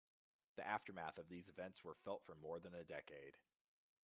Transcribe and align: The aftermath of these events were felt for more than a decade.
The 0.55 0.65
aftermath 0.65 1.19
of 1.19 1.29
these 1.29 1.47
events 1.49 1.83
were 1.83 1.93
felt 1.93 2.23
for 2.25 2.33
more 2.33 2.59
than 2.59 2.73
a 2.73 2.83
decade. 2.83 3.37